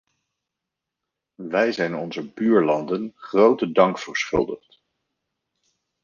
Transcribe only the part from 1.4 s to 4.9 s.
Wij zijn onze buurlanden grote dank verschuldigd.